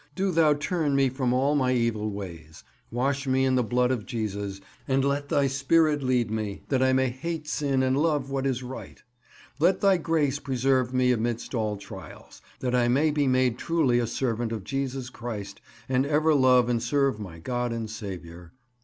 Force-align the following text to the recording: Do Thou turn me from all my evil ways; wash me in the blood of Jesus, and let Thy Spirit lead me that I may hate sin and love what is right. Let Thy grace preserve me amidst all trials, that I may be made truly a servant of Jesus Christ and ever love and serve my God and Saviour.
Do 0.15 0.31
Thou 0.31 0.55
turn 0.55 0.95
me 0.95 1.09
from 1.09 1.31
all 1.31 1.53
my 1.53 1.73
evil 1.75 2.09
ways; 2.09 2.63
wash 2.89 3.27
me 3.27 3.45
in 3.45 3.53
the 3.53 3.61
blood 3.61 3.91
of 3.91 4.07
Jesus, 4.07 4.59
and 4.87 5.05
let 5.05 5.29
Thy 5.29 5.45
Spirit 5.45 6.01
lead 6.01 6.31
me 6.31 6.63
that 6.69 6.81
I 6.81 6.91
may 6.91 7.11
hate 7.11 7.47
sin 7.47 7.83
and 7.83 7.95
love 7.95 8.31
what 8.31 8.47
is 8.47 8.63
right. 8.63 9.03
Let 9.59 9.79
Thy 9.81 9.97
grace 9.97 10.39
preserve 10.39 10.91
me 10.91 11.11
amidst 11.11 11.53
all 11.53 11.77
trials, 11.77 12.41
that 12.61 12.73
I 12.73 12.87
may 12.87 13.11
be 13.11 13.27
made 13.27 13.59
truly 13.59 13.99
a 13.99 14.07
servant 14.07 14.51
of 14.51 14.63
Jesus 14.63 15.11
Christ 15.11 15.61
and 15.87 16.03
ever 16.03 16.33
love 16.33 16.67
and 16.67 16.81
serve 16.81 17.19
my 17.19 17.37
God 17.37 17.71
and 17.71 17.87
Saviour. 17.87 18.53